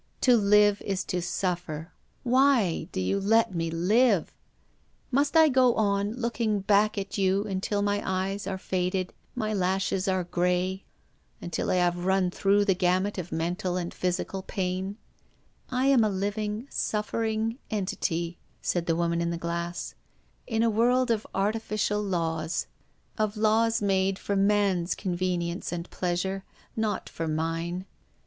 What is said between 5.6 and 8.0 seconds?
on looking back at you until